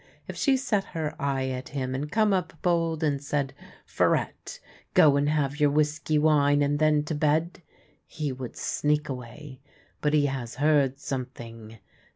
If 0.27 0.35
she 0.35 0.57
set 0.57 0.83
her 0.97 1.13
eye 1.21 1.49
at 1.49 1.69
him 1.69 1.93
and 1.93 2.11
come 2.11 2.33
up 2.33 2.53
bold 2.63 3.03
and 3.03 3.23
said,' 3.23 3.53
Farette, 3.85 4.59
go 4.95 5.15
and 5.15 5.29
have 5.29 5.59
your 5.59 5.69
whiskey 5.69 6.17
wine, 6.17 6.63
and 6.63 6.79
then 6.79 7.03
to 7.03 7.13
bed!' 7.13 7.61
he 8.07 8.31
would 8.31 8.57
sneak 8.57 9.09
away. 9.09 9.59
But 10.01 10.15
he 10.15 10.25
has 10.25 10.55
heard 10.55 10.97
something. 10.97 11.77